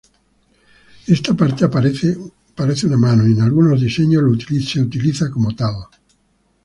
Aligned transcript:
Esta 1.05 1.35
parte 1.35 1.69
parece 1.69 2.87
una 2.87 2.97
mano, 2.97 3.27
y 3.27 3.33
en 3.33 3.41
algunos 3.41 3.79
diseños 3.79 4.23
lo 4.23 4.31
utiliza 4.31 5.29
como 5.29 5.55
tal. 5.55 5.75